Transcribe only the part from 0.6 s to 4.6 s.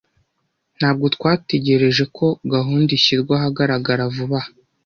Ntabwo twategereje ko gahunda ishyirwa ahagaragara vuba aha.